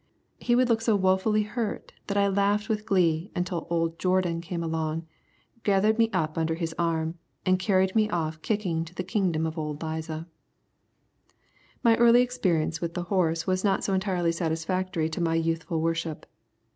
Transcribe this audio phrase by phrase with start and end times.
[0.39, 4.63] He would look so wofully hurt that I laughed with glee until old Jourdan came
[4.63, 5.05] along,
[5.61, 9.59] gathered me up under his arm, and carried me off kicking to the kingdom of
[9.59, 10.27] old Liza.
[11.83, 16.25] My early experience with the horse was not so entirely satisfactory to my youthful worship.